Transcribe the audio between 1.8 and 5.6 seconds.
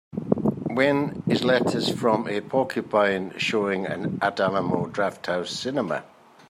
from a Porcupine showing at Alamo Drafthouse